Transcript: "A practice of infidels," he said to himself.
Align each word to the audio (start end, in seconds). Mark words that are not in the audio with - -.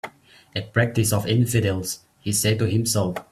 "A 0.55 0.63
practice 0.63 1.13
of 1.13 1.27
infidels," 1.27 1.99
he 2.21 2.31
said 2.31 2.57
to 2.57 2.65
himself. 2.65 3.17